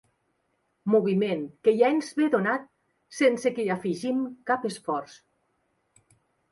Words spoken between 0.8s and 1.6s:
Moviment